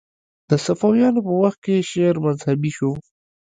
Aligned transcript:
د 0.49 0.51
صفویانو 0.65 1.19
په 1.27 1.33
وخت 1.41 1.59
کې 1.65 1.87
شعر 1.89 2.15
مذهبي 2.25 2.71
شو 2.77 2.91